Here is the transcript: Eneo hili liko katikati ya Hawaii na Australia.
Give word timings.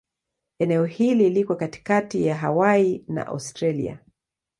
Eneo 0.59 0.85
hili 0.85 1.29
liko 1.29 1.55
katikati 1.55 2.25
ya 2.25 2.35
Hawaii 2.35 3.03
na 3.07 3.27
Australia. 3.27 3.99